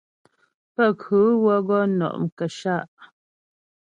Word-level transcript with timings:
Pənkhʉ 0.73 1.19
wə́ 1.43 1.57
gɔ 1.67 1.77
nɔ' 1.97 2.17
mkəshâ'. 2.23 2.85